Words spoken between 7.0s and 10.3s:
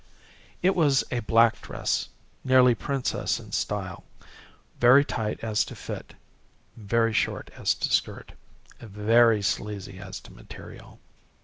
short as to skirt, very sleazy as